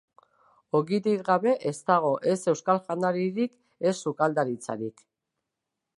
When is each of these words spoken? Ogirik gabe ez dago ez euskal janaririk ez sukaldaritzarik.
Ogirik 0.79 1.19
gabe 1.27 1.53
ez 1.73 1.75
dago 1.91 2.15
ez 2.33 2.37
euskal 2.53 2.81
janaririk 2.89 3.55
ez 3.91 3.95
sukaldaritzarik. 4.01 5.09